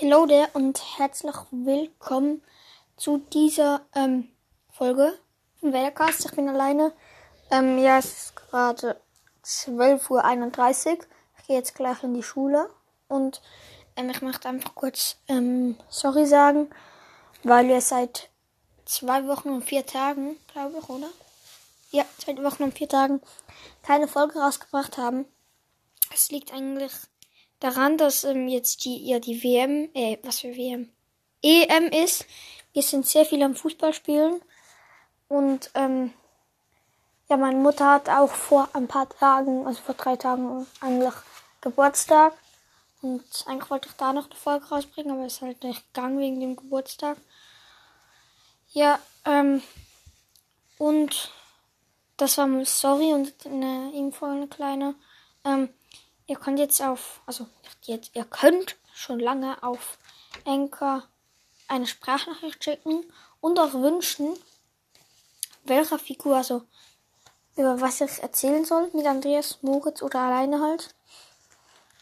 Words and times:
Hello 0.00 0.26
there 0.26 0.48
und 0.52 0.80
herzlich 0.96 1.34
willkommen 1.50 2.40
zu 2.96 3.18
dieser 3.18 3.80
ähm, 3.96 4.28
Folge 4.70 5.18
von 5.58 5.72
Wettercast. 5.72 6.24
Ich 6.24 6.30
bin 6.36 6.48
alleine. 6.48 6.92
Ähm, 7.50 7.78
ja, 7.78 7.98
es 7.98 8.04
ist 8.04 8.36
gerade 8.36 9.00
12.31 9.44 10.06
Uhr. 10.10 10.98
Ich 11.36 11.46
gehe 11.48 11.56
jetzt 11.56 11.74
gleich 11.74 12.04
in 12.04 12.14
die 12.14 12.22
Schule 12.22 12.70
und 13.08 13.42
ähm, 13.96 14.08
ich 14.10 14.22
möchte 14.22 14.48
einfach 14.48 14.76
kurz 14.76 15.16
ähm, 15.26 15.76
sorry 15.88 16.26
sagen, 16.26 16.70
weil 17.42 17.66
wir 17.66 17.80
seit 17.80 18.30
zwei 18.84 19.26
Wochen 19.26 19.48
und 19.48 19.64
vier 19.64 19.84
Tagen, 19.84 20.36
glaube 20.52 20.76
ich, 20.80 20.88
oder? 20.88 21.08
Ja, 21.90 22.04
zwei 22.18 22.40
Wochen 22.44 22.62
und 22.62 22.78
vier 22.78 22.88
Tagen 22.88 23.20
keine 23.82 24.06
Folge 24.06 24.38
rausgebracht 24.38 24.96
haben. 24.96 25.24
Es 26.14 26.30
liegt 26.30 26.52
eigentlich 26.52 26.92
daran, 27.60 27.98
dass 27.98 28.24
ähm, 28.24 28.48
jetzt 28.48 28.84
die, 28.84 29.06
ja, 29.06 29.18
die 29.18 29.42
WM, 29.42 29.90
äh, 29.94 30.18
was 30.22 30.40
für 30.40 30.56
WM? 30.56 30.90
EM 31.42 31.86
ist. 31.88 32.26
Wir 32.72 32.82
sind 32.82 33.06
sehr 33.06 33.24
viel 33.24 33.42
am 33.42 33.54
Fußball 33.54 33.92
spielen. 33.92 34.40
Und, 35.28 35.70
ähm, 35.74 36.12
ja, 37.28 37.36
meine 37.36 37.58
Mutter 37.58 37.92
hat 37.92 38.08
auch 38.08 38.30
vor 38.30 38.68
ein 38.72 38.88
paar 38.88 39.08
Tagen, 39.08 39.66
also 39.66 39.80
vor 39.82 39.94
drei 39.94 40.16
Tagen 40.16 40.66
eigentlich 40.80 41.14
Geburtstag. 41.60 42.32
Und 43.02 43.24
eigentlich 43.46 43.70
wollte 43.70 43.88
ich 43.88 43.96
da 43.96 44.12
noch 44.12 44.26
eine 44.26 44.34
Folge 44.34 44.66
rausbringen, 44.66 45.12
aber 45.12 45.26
es 45.26 45.34
ist 45.34 45.42
halt 45.42 45.62
nicht 45.62 45.92
gegangen 45.92 46.18
wegen 46.18 46.40
dem 46.40 46.56
Geburtstag. 46.56 47.18
Ja, 48.72 48.98
ähm, 49.24 49.62
und 50.78 51.30
das 52.16 52.38
war 52.38 52.46
mal 52.46 52.64
sorry 52.64 53.12
und 53.12 53.32
eine 53.46 53.92
Info, 53.94 54.26
eine 54.26 54.48
kleine. 54.48 54.94
Ähm, 55.44 55.68
Ihr 56.28 56.36
könnt 56.36 56.58
jetzt 56.58 56.80
auf, 56.82 57.22
also 57.24 57.46
jetzt, 57.82 58.14
ihr 58.14 58.24
könnt 58.24 58.76
schon 58.92 59.18
lange 59.18 59.62
auf 59.62 59.98
Anchor 60.44 61.02
eine 61.68 61.86
Sprachnachricht 61.86 62.62
schicken 62.62 63.10
und 63.40 63.58
auch 63.58 63.72
wünschen, 63.72 64.36
welcher 65.64 65.98
Figur, 65.98 66.36
also 66.36 66.62
über 67.56 67.80
was 67.80 68.02
ich 68.02 68.22
erzählen 68.22 68.64
soll, 68.64 68.90
mit 68.92 69.06
Andreas, 69.06 69.58
Moritz 69.62 70.02
oder 70.02 70.20
alleine 70.20 70.60
halt. 70.60 70.94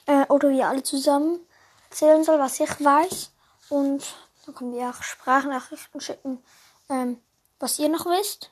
Äh, 0.06 0.27
oder 0.27 0.50
wir 0.50 0.68
alle 0.68 0.83
zusammen 0.83 1.38
erzählen 1.88 2.24
soll, 2.24 2.40
was 2.40 2.58
ich 2.58 2.84
weiß. 2.84 3.30
Und 3.68 4.02
dann 4.44 4.55
können 4.56 4.74
wir 4.74 4.90
auch 4.90 5.02
Sprachnachrichten 5.05 6.00
schicken, 6.00 6.42
ähm, 6.88 7.22
was 7.61 7.78
ihr 7.78 7.88
noch 7.88 8.06
wisst. 8.06 8.50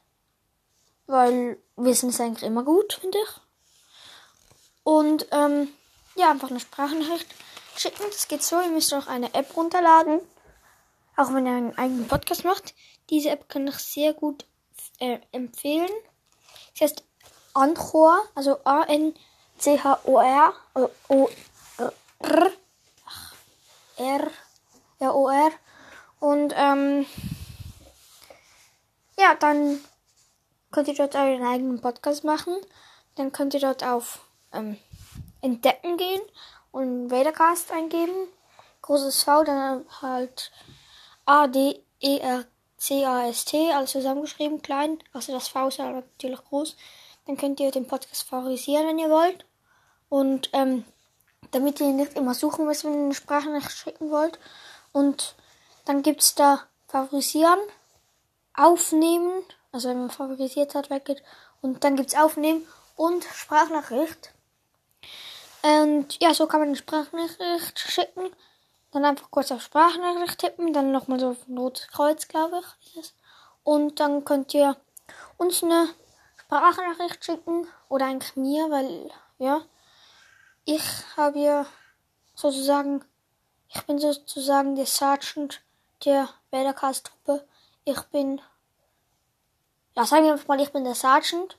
Weil 1.06 1.59
Wissen 1.75 2.11
ist 2.11 2.20
eigentlich 2.20 2.44
immer 2.44 2.62
gut, 2.62 2.94
finde 2.94 3.19
ich. 3.19 3.44
Und 4.85 5.27
ähm, 5.33 5.69
ja, 6.15 6.31
einfach 6.31 6.51
eine 6.51 6.61
Sprachnachricht 6.61 7.27
schicken. 7.77 8.05
Das 8.07 8.29
geht 8.29 8.43
so. 8.43 8.61
Ihr 8.61 8.71
müsst 8.71 8.95
auch 8.95 9.07
eine 9.07 9.35
App 9.35 9.57
runterladen. 9.57 10.21
Auch 11.17 11.33
wenn 11.33 11.47
ihr 11.47 11.53
einen 11.53 11.79
eigenen 11.79 12.07
Podcast 12.07 12.45
macht. 12.45 12.75
Diese 13.11 13.31
App 13.31 13.49
kann 13.49 13.67
ich 13.67 13.77
sehr 13.77 14.12
gut 14.15 14.47
äh, 14.99 15.19
empfehlen. 15.33 15.91
Das 16.73 16.83
heißt 16.91 17.05
Anchor, 17.55 18.23
also 18.35 18.59
A-N-C-H-O-R, 18.65 20.53
also 20.75 20.91
O-R, 21.09 22.53
R, 23.97 24.31
ja, 25.01 25.12
O-R. 25.12 25.51
Und 26.21 26.53
ähm, 26.57 27.07
ja, 29.17 29.35
dann 29.37 29.79
könnt 30.73 30.89
ihr 30.89 30.95
dort 30.95 31.15
euren 31.15 31.47
eigenen 31.47 31.81
Podcast 31.81 32.25
machen. 32.25 32.57
Dann 33.15 33.31
könnt 33.31 33.55
ihr 33.55 33.61
dort 33.61 33.85
auf 33.85 34.21
ähm, 34.55 34.78
Entdecken 35.41 35.97
gehen 35.97 36.22
und 36.72 37.10
Vadercast 37.10 37.70
eingeben. 37.72 38.28
Großes 38.83 39.22
V, 39.22 39.44
dann 39.44 39.84
halt 40.02 40.50
A, 41.27 41.47
D, 41.47 41.83
E, 42.00 42.19
R, 42.19 42.44
C, 42.77 43.05
A, 43.05 43.28
S, 43.28 43.44
T, 43.44 43.72
alles 43.72 43.92
zusammengeschrieben, 43.92 44.60
klein. 44.60 44.98
Also 45.12 45.32
das 45.32 45.48
V 45.48 45.69
ist 45.69 45.78
halt 45.78 45.94
natürlich 45.94 46.44
groß. 46.44 46.77
Dann 47.26 47.37
könnt 47.37 47.60
ihr 47.60 47.70
den 47.70 47.87
Podcast 47.87 48.25
favorisieren, 48.25 48.87
wenn 48.87 48.98
ihr 48.98 49.09
wollt. 49.09 49.47
Und 50.09 50.50
ähm, 50.53 50.84
damit 51.50 51.81
ihr 51.81 51.88
nicht 51.88 52.14
immer 52.14 52.34
suchen 52.34 52.66
müsst, 52.66 52.84
wenn 52.84 52.93
ihr 52.93 53.04
eine 53.04 53.14
Sprachnachricht 53.14 53.78
schicken 53.78 54.10
wollt. 54.10 54.38
Und 54.93 55.34
dann 55.87 56.03
gibt 56.03 56.20
es 56.20 56.34
da 56.34 56.60
Favorisieren, 56.88 57.59
Aufnehmen, 58.54 59.43
also 59.72 59.88
wenn 59.88 59.98
man 59.98 60.10
favorisiert 60.10 60.75
hat, 60.75 60.91
weggeht. 60.91 61.22
Und 61.60 61.82
dann 61.84 61.97
gibt 61.97 62.10
es 62.10 62.19
Aufnehmen 62.19 62.66
und 62.97 63.25
Sprachnachricht. 63.25 64.34
Und 65.64 66.22
ja, 66.22 66.34
so 66.34 66.47
kann 66.47 66.60
man 66.60 66.69
eine 66.69 66.76
Sprachnachricht 66.76 67.78
schicken. 67.78 68.30
Dann 68.92 69.06
einfach 69.06 69.30
kurz 69.30 69.50
auf 69.50 69.62
Sprachnachricht 69.62 70.38
tippen, 70.38 70.75
dann 70.75 70.92
nochmal 70.92 71.19
so 71.19 71.30
auf 71.30 71.48
ein 71.48 71.56
rotes 71.56 71.88
Kreuz, 71.88 72.28
glaube 72.28 72.60
ich. 72.94 73.14
Und 73.62 73.98
dann 73.98 74.26
könnt 74.26 74.52
ihr 74.52 74.76
uns 75.38 75.62
eine 75.62 75.88
Sprachnachricht 76.36 77.25
schicken 77.25 77.66
oder 77.88 78.04
eigentlich 78.04 78.36
mir, 78.36 78.70
weil, 78.70 79.10
ja, 79.38 79.62
ich 80.66 80.84
habe 81.16 81.38
ja 81.38 81.66
sozusagen, 82.34 83.02
ich 83.70 83.81
bin 83.86 83.98
sozusagen 83.98 84.76
der 84.76 84.86
Sergeant 84.86 85.62
der 86.04 86.28
Wäldercast-Truppe. 86.50 87.48
Ich 87.86 88.02
bin, 88.12 88.42
ja, 89.96 90.04
sagen 90.04 90.26
wir 90.26 90.38
mal, 90.46 90.60
ich 90.60 90.72
bin 90.72 90.84
der 90.84 90.94
Sergeant. 90.94 91.56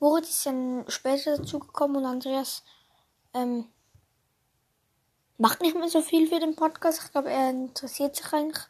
Moritz 0.00 0.28
ist 0.28 0.44
dann 0.44 0.84
später 0.88 1.38
dazugekommen 1.38 1.96
und 1.96 2.04
Andreas 2.04 2.62
ähm, 3.34 3.66
macht 5.38 5.60
nicht 5.60 5.76
mehr 5.76 5.88
so 5.88 6.02
viel 6.02 6.28
für 6.28 6.40
den 6.40 6.56
Podcast. 6.56 7.02
Ich 7.04 7.12
glaube, 7.12 7.30
er 7.30 7.50
interessiert 7.50 8.16
sich 8.16 8.32
eigentlich. 8.32 8.64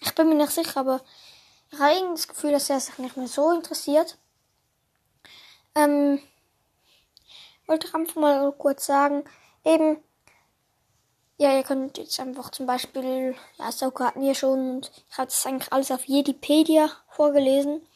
Ich 0.00 0.14
bin 0.14 0.28
mir 0.28 0.34
nicht 0.34 0.52
sicher, 0.52 0.80
aber 0.80 1.00
ich 1.70 1.78
habe 1.78 1.92
irgendwie 1.92 2.14
das 2.14 2.28
Gefühl, 2.28 2.52
dass 2.52 2.70
er 2.70 2.80
sich 2.80 2.98
nicht 2.98 3.16
mehr 3.16 3.28
so 3.28 3.50
interessiert. 3.52 4.18
Ähm, 5.74 6.20
wollte 7.66 7.86
ich 7.86 7.94
einfach 7.94 8.16
mal 8.16 8.52
kurz 8.52 8.86
sagen, 8.86 9.24
eben, 9.64 9.98
ja, 11.38 11.54
ihr 11.54 11.64
könnt 11.64 11.98
jetzt 11.98 12.18
einfach 12.18 12.50
zum 12.50 12.66
Beispiel, 12.66 13.34
ja, 13.58 13.70
Sauka 13.70 14.06
hatten 14.06 14.22
wir 14.22 14.34
schon 14.34 14.76
und 14.76 14.90
ich 15.10 15.18
habe 15.18 15.26
das 15.26 15.44
eigentlich 15.44 15.72
alles 15.72 15.90
auf 15.90 16.04
Jedipedia 16.06 16.90
vorgelesen. 17.10 17.86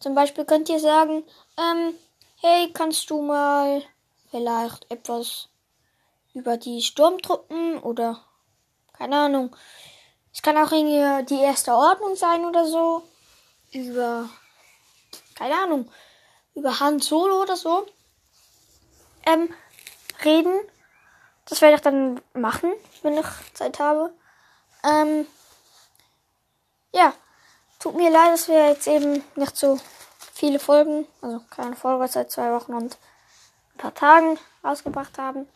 Zum 0.00 0.14
Beispiel 0.14 0.44
könnt 0.44 0.68
ihr 0.68 0.80
sagen, 0.80 1.24
ähm, 1.56 1.94
hey, 2.42 2.70
kannst 2.72 3.08
du 3.08 3.22
mal 3.22 3.82
vielleicht 4.34 4.90
etwas 4.90 5.48
über 6.34 6.56
die 6.56 6.82
Sturmtruppen 6.82 7.78
oder 7.78 8.20
keine 8.92 9.16
Ahnung. 9.16 9.54
Es 10.32 10.42
kann 10.42 10.56
auch 10.56 10.72
irgendwie 10.72 11.24
die 11.26 11.40
erste 11.40 11.72
Ordnung 11.72 12.16
sein 12.16 12.44
oder 12.44 12.66
so. 12.66 13.04
Über 13.70 14.28
keine 15.36 15.56
Ahnung. 15.56 15.88
Über 16.56 16.80
Han 16.80 16.98
Solo 16.98 17.42
oder 17.42 17.56
so. 17.56 17.86
Ähm, 19.24 19.54
reden. 20.24 20.58
Das 21.44 21.60
werde 21.60 21.76
ich 21.76 21.82
dann 21.82 22.20
machen, 22.32 22.72
wenn 23.02 23.16
ich 23.16 23.26
Zeit 23.52 23.78
habe. 23.78 24.12
Ähm, 24.82 25.28
ja. 26.92 27.12
Tut 27.78 27.94
mir 27.94 28.10
leid, 28.10 28.32
dass 28.32 28.48
wir 28.48 28.68
jetzt 28.68 28.88
eben 28.88 29.22
nicht 29.36 29.56
so 29.56 29.78
viele 30.32 30.58
Folgen, 30.58 31.06
also 31.20 31.40
keine 31.50 31.76
Folge 31.76 32.08
seit 32.08 32.32
zwei 32.32 32.50
Wochen 32.50 32.74
und 32.74 32.96
ein 33.74 33.78
paar 33.78 33.94
Tagen 33.94 34.38
rausgebracht 34.62 35.18
haben. 35.18 35.48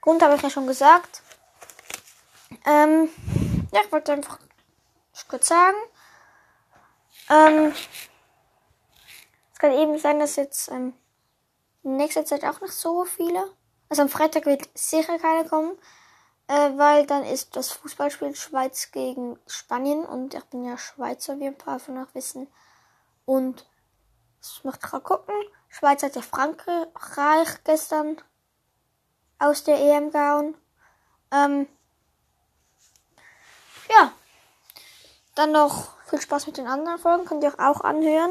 Grund 0.00 0.22
habe 0.22 0.36
ich 0.36 0.42
ja 0.42 0.50
schon 0.50 0.66
gesagt. 0.66 1.22
Ähm, 2.66 3.08
ja, 3.72 3.80
ich 3.84 3.92
wollte 3.92 4.12
einfach 4.12 4.38
kurz 5.28 5.48
sagen. 5.48 5.76
Ähm, 7.30 7.72
es 9.52 9.58
kann 9.58 9.72
eben 9.72 9.98
sein, 9.98 10.18
dass 10.18 10.36
jetzt 10.36 10.68
ähm, 10.70 10.94
in 11.82 11.96
nächster 11.96 12.24
Zeit 12.24 12.44
auch 12.44 12.60
nicht 12.60 12.74
so 12.74 13.04
viele. 13.04 13.50
Also 13.88 14.02
am 14.02 14.08
Freitag 14.08 14.46
wird 14.46 14.68
sicher 14.74 15.18
keiner 15.18 15.48
kommen, 15.48 15.78
äh, 16.48 16.70
weil 16.76 17.06
dann 17.06 17.24
ist 17.24 17.56
das 17.56 17.70
Fußballspiel 17.72 18.34
Schweiz 18.34 18.90
gegen 18.92 19.38
Spanien 19.46 20.04
und 20.04 20.34
ich 20.34 20.44
bin 20.44 20.64
ja 20.64 20.76
Schweizer, 20.76 21.38
wie 21.38 21.46
ein 21.46 21.58
paar 21.58 21.78
von 21.78 21.98
euch 21.98 22.14
wissen. 22.14 22.48
Und 23.24 23.66
möchte 24.64 24.86
ich 24.86 24.92
mal 24.92 25.00
gucken. 25.00 25.34
Schweiz 25.74 26.04
hat 26.04 26.14
ja 26.14 26.22
Frankreich 26.22 27.64
gestern 27.64 28.16
aus 29.40 29.64
der 29.64 29.76
EM 29.76 30.12
gehauen. 30.12 30.54
Ähm, 31.32 31.66
ja. 33.90 34.12
Dann 35.34 35.50
noch 35.50 35.88
viel 36.06 36.20
Spaß 36.20 36.46
mit 36.46 36.58
den 36.58 36.68
anderen 36.68 37.00
Folgen. 37.00 37.24
Könnt 37.24 37.42
ihr 37.42 37.58
auch 37.58 37.80
anhören. 37.80 38.30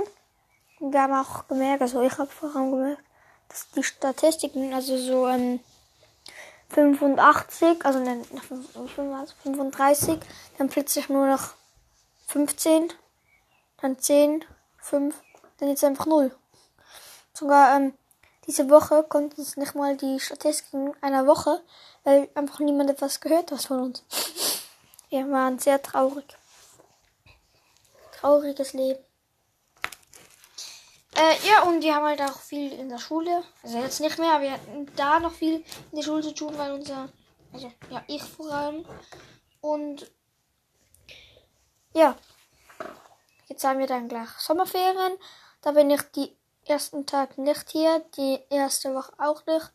Wir 0.79 1.01
haben 1.01 1.13
auch 1.13 1.45
gemerkt, 1.49 1.81
also 1.81 2.01
ich 2.01 2.17
habe 2.17 2.29
vor 2.29 2.55
allem 2.55 2.71
gemerkt, 2.71 3.03
dass 3.49 3.69
die 3.71 3.83
Statistiken, 3.83 4.73
also 4.73 4.97
so 4.97 5.27
ähm, 5.27 5.59
85, 6.69 7.85
also 7.85 7.99
ne, 7.99 8.21
35, 8.95 10.19
dann 10.57 10.69
plötzlich 10.69 11.09
nur 11.09 11.27
noch 11.27 11.55
15, 12.27 12.93
dann 13.81 13.99
10, 13.99 14.45
5, 14.77 15.21
dann 15.57 15.69
jetzt 15.69 15.83
einfach 15.83 16.05
0. 16.05 16.33
Sogar 17.33 17.75
ähm, 17.75 17.93
diese 18.45 18.69
Woche 18.69 19.03
konnten 19.03 19.41
es 19.41 19.57
nicht 19.57 19.73
mal 19.73 19.97
die 19.97 20.19
Statistiken 20.19 20.93
einer 21.01 21.25
Woche, 21.25 21.61
weil 22.03 22.29
einfach 22.35 22.59
niemand 22.59 22.89
etwas 22.89 23.21
gehört 23.21 23.51
hat 23.51 23.61
von 23.61 23.79
uns. 23.79 24.03
Wir 25.09 25.29
waren 25.31 25.59
sehr 25.59 25.81
traurig. 25.81 26.25
Trauriges 28.19 28.73
Leben. 28.73 29.03
Äh, 31.15 31.47
ja, 31.47 31.63
und 31.63 31.81
die 31.81 31.93
haben 31.93 32.05
halt 32.05 32.21
auch 32.21 32.39
viel 32.39 32.73
in 32.73 32.89
der 32.89 32.97
Schule. 32.97 33.43
Also 33.61 33.77
jetzt 33.77 34.01
nicht 34.01 34.17
mehr, 34.17 34.31
aber 34.31 34.43
wir 34.43 34.51
hatten 34.53 34.91
da 34.95 35.19
noch 35.19 35.33
viel 35.33 35.63
in 35.91 35.95
der 35.95 36.01
Schule 36.01 36.23
zu 36.23 36.33
tun, 36.33 36.57
weil 36.57 36.71
unser, 36.71 37.09
also 37.51 37.71
ja, 37.91 38.03
ich 38.07 38.23
vor 38.23 38.51
allem. 38.51 38.85
Und 39.61 40.11
ja, 41.93 42.17
jetzt 43.47 43.63
haben 43.63 43.77
wir 43.77 43.87
dann 43.87 44.07
gleich 44.09 44.29
Sommerferien. 44.39 45.13
Da 45.61 45.71
bin 45.71 45.91
ich 45.91 46.01
die 46.15 46.35
ersten 46.65 47.05
Tag 47.05 47.37
nicht 47.37 47.69
hier, 47.69 48.03
die 48.17 48.39
erste 48.49 48.93
Woche 48.93 49.13
auch 49.17 49.45
nicht. 49.45 49.71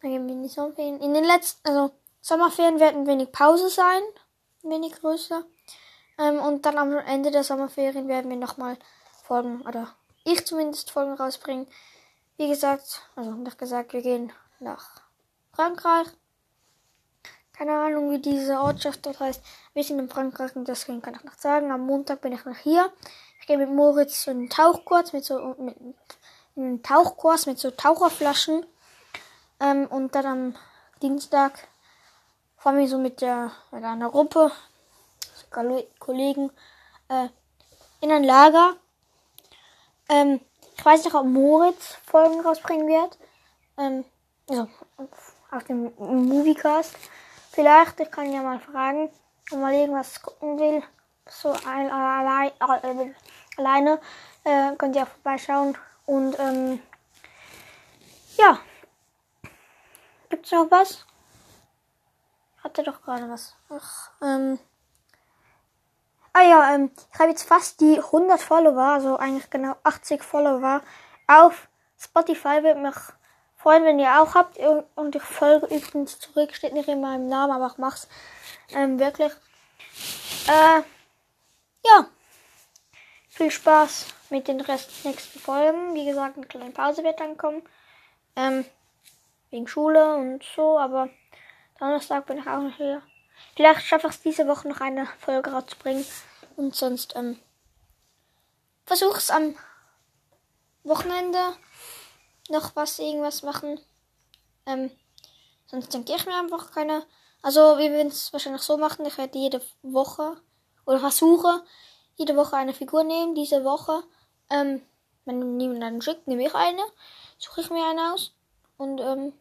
Dann 0.00 0.10
gehen 0.10 0.26
wir 0.26 0.34
in 0.34 0.42
die 0.42 0.48
Sommerferien. 0.48 1.00
In 1.00 1.14
den 1.14 1.24
letzten, 1.24 1.66
also 1.68 1.92
Sommerferien 2.20 2.80
werden 2.80 3.06
wenig 3.06 3.32
Pause 3.32 3.68
sein, 3.68 4.02
wenig 4.62 4.92
größer. 5.00 5.44
Ähm, 6.18 6.40
und 6.40 6.64
dann 6.66 6.78
am 6.78 6.96
Ende 6.96 7.30
der 7.30 7.44
Sommerferien 7.44 8.08
werden 8.08 8.30
wir 8.30 8.36
nochmal 8.36 8.78
Folgen, 9.24 9.62
oder 9.62 9.94
ich 10.24 10.44
zumindest 10.46 10.90
Folgen 10.90 11.14
rausbringen. 11.14 11.66
Wie 12.36 12.48
gesagt, 12.48 13.02
also 13.14 13.30
nicht 13.32 13.58
gesagt, 13.58 13.92
wir 13.92 14.02
gehen 14.02 14.32
nach 14.60 15.02
Frankreich. 15.52 16.08
Keine 17.52 17.72
Ahnung, 17.72 18.10
wie 18.10 18.18
diese 18.18 18.60
Ortschaft 18.60 19.06
dort 19.06 19.20
heißt. 19.20 19.42
Wir 19.72 19.82
sind 19.82 19.98
in 19.98 20.10
Frankreich 20.10 20.54
und 20.54 20.68
deswegen 20.68 21.00
kann 21.00 21.14
ich 21.14 21.24
noch 21.24 21.38
sagen. 21.38 21.72
Am 21.72 21.86
Montag 21.86 22.20
bin 22.20 22.32
ich 22.32 22.44
noch 22.44 22.56
hier. 22.56 22.92
Ich 23.46 23.48
gehe 23.48 23.58
mit 23.58 23.70
Moritz 23.70 24.26
in 24.26 24.38
einen 24.38 24.50
Tauchkurs 24.50 25.12
mit 25.12 25.24
so 25.24 25.54
mit, 25.56 25.76
in 26.56 26.64
einen 26.64 26.82
Tauchkurs 26.82 27.46
mit 27.46 27.60
so 27.60 27.70
Taucherflaschen. 27.70 28.66
Ähm, 29.60 29.86
und 29.86 30.16
dann 30.16 30.26
am 30.26 30.56
Dienstag 31.00 31.68
fahren 32.56 32.78
wir 32.78 32.88
so 32.88 32.98
mit 32.98 33.20
der 33.20 33.52
mit 33.70 33.84
einer 33.84 34.10
Gruppe 34.10 34.50
Kollegen 36.00 36.50
äh, 37.06 37.28
in 38.00 38.10
ein 38.10 38.24
Lager. 38.24 38.74
Ähm, 40.08 40.40
ich 40.76 40.84
weiß 40.84 41.04
nicht, 41.04 41.14
ob 41.14 41.26
Moritz 41.26 41.98
Folgen 42.04 42.40
rausbringen 42.40 42.88
wird. 42.88 43.16
Ähm, 43.78 44.04
also 44.50 44.66
auf 45.52 45.62
dem 45.62 45.92
Moviecast. 45.98 46.96
Vielleicht, 47.52 48.00
ich 48.00 48.10
kann 48.10 48.32
ja 48.32 48.42
mal 48.42 48.58
fragen, 48.58 49.08
wenn 49.50 49.60
mal 49.60 49.72
irgendwas 49.72 50.20
gucken 50.20 50.58
will. 50.58 50.82
So 51.28 51.52
ein, 51.66 51.90
allein, 51.90 52.52
äh, 52.60 53.14
alleine 53.56 54.00
äh, 54.44 54.76
könnt 54.76 54.94
ihr 54.96 55.02
auch 55.02 55.08
vorbeischauen. 55.08 55.76
Und 56.06 56.38
ähm, 56.38 56.80
ja. 58.36 58.58
Gibt's 60.28 60.52
noch 60.52 60.70
was? 60.70 61.04
Hatte 62.62 62.82
doch 62.82 63.02
gerade 63.02 63.28
was. 63.28 63.54
Ach, 63.70 64.10
ähm. 64.22 64.58
Ah 66.32 66.42
ja, 66.42 66.74
ähm, 66.74 66.90
ich 67.12 67.18
habe 67.18 67.30
jetzt 67.30 67.44
fast 67.44 67.80
die 67.80 67.98
100 67.98 68.40
Follower, 68.40 68.82
also 68.82 69.16
eigentlich 69.16 69.48
genau 69.50 69.76
80 69.84 70.22
Follower 70.22 70.82
auf 71.26 71.68
Spotify. 71.98 72.62
Würde 72.62 72.80
mich 72.80 72.96
freuen, 73.56 73.84
wenn 73.84 73.98
ihr 73.98 74.20
auch 74.20 74.34
habt. 74.34 74.58
Und 74.94 75.14
ich 75.16 75.22
folge 75.22 75.66
übrigens 75.66 76.18
zurück, 76.18 76.54
steht 76.54 76.74
nicht 76.74 76.88
in 76.88 77.00
meinem 77.00 77.28
Namen, 77.28 77.52
aber 77.52 77.68
ich 77.68 77.78
mach's 77.78 78.08
ähm, 78.70 78.98
wirklich. 78.98 79.32
Äh, 80.46 80.82
ja. 81.86 82.08
Viel 83.28 83.50
Spaß 83.50 84.06
mit 84.30 84.48
den 84.48 84.60
Rest 84.60 85.04
nächsten 85.04 85.38
Folgen. 85.38 85.94
Wie 85.94 86.06
gesagt, 86.06 86.36
eine 86.36 86.46
kleine 86.46 86.70
Pause 86.70 87.04
wird 87.04 87.20
dann 87.20 87.36
kommen. 87.36 87.62
Ähm, 88.34 88.64
wegen 89.50 89.68
Schule 89.68 90.16
und 90.16 90.42
so, 90.42 90.78
aber 90.78 91.08
Donnerstag 91.78 92.26
bin 92.26 92.38
ich 92.38 92.46
auch 92.46 92.62
noch 92.62 92.76
hier. 92.76 93.02
Vielleicht 93.54 93.82
schaffe 93.82 94.08
ich 94.08 94.14
es 94.14 94.22
diese 94.22 94.48
Woche 94.48 94.68
noch 94.68 94.80
eine 94.80 95.06
Folge 95.18 95.50
rauszubringen. 95.50 96.04
Und 96.56 96.74
sonst 96.74 97.14
ähm, 97.16 97.38
versuche 98.86 99.18
es 99.18 99.30
am 99.30 99.54
Wochenende 100.84 101.38
noch 102.48 102.74
was, 102.76 102.98
irgendwas 102.98 103.42
machen. 103.42 103.80
Ähm, 104.64 104.90
sonst 105.66 105.92
denke 105.92 106.14
ich 106.14 106.26
mir 106.26 106.38
einfach 106.38 106.72
keine. 106.72 107.04
Also 107.42 107.78
wir 107.78 107.90
werden 107.90 108.08
es 108.08 108.32
wahrscheinlich 108.32 108.62
so 108.62 108.76
machen. 108.78 109.04
Ich 109.04 109.18
werde 109.18 109.38
jede 109.38 109.60
Woche 109.82 110.40
oder 110.86 110.98
versuche 110.98 111.62
jede 112.16 112.36
Woche 112.36 112.56
eine 112.56 112.72
Figur 112.72 113.04
nehmen. 113.04 113.34
Diese 113.34 113.64
Woche, 113.64 114.02
ähm, 114.50 114.82
wenn 115.24 115.56
niemand 115.56 115.82
einen 115.82 116.00
schickt, 116.00 116.26
nehme 116.26 116.46
ich 116.46 116.54
eine. 116.54 116.82
Suche 117.38 117.60
ich 117.60 117.70
mir 117.70 117.84
eine 117.86 118.14
aus. 118.14 118.32
Und 118.78 119.00
ähm, 119.00 119.32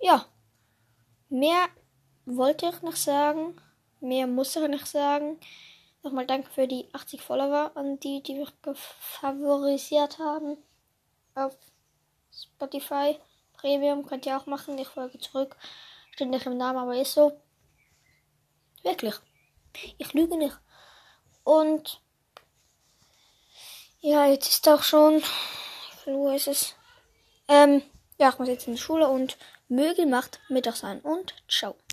ja, 0.00 0.26
mehr 1.28 1.68
wollte 2.24 2.68
ich 2.68 2.82
noch 2.82 2.96
sagen. 2.96 3.56
Mehr 4.00 4.26
muss 4.26 4.56
ich 4.56 4.68
nicht 4.68 4.86
sagen. 4.86 5.38
Nochmal 6.02 6.26
danke 6.26 6.50
für 6.50 6.66
die 6.66 6.88
80 6.92 7.22
Follower 7.22 7.72
an 7.74 7.98
die, 8.00 8.22
die 8.22 8.34
mich 8.34 8.52
favorisiert 8.74 10.18
haben. 10.18 10.56
Auf 11.34 11.56
Spotify 12.32 13.18
Premium 13.54 14.06
könnt 14.06 14.26
ihr 14.26 14.36
auch 14.36 14.46
machen. 14.46 14.78
Ich 14.78 14.88
folge 14.88 15.18
zurück. 15.18 15.56
Steht 16.12 16.28
nicht 16.28 16.46
im 16.46 16.56
Namen, 16.56 16.78
aber 16.78 16.96
ist 16.96 17.14
so. 17.14 17.40
Wirklich. 18.82 19.14
Ich 19.98 20.12
lüge 20.12 20.36
nicht. 20.36 20.58
Und 21.46 22.00
ja, 24.00 24.26
jetzt 24.26 24.48
ist 24.48 24.68
auch 24.68 24.82
schon. 24.82 25.22
Uhr 26.04 26.34
ist 26.34 26.48
es? 26.48 26.74
Ähm, 27.46 27.82
ja, 28.18 28.30
ich 28.30 28.38
muss 28.40 28.48
jetzt 28.48 28.66
in 28.66 28.74
die 28.74 28.80
Schule 28.80 29.06
und 29.06 29.38
möge 29.68 30.06
Macht 30.06 30.40
Mittag 30.48 30.74
sein 30.74 31.00
und 31.02 31.34
ciao. 31.48 31.76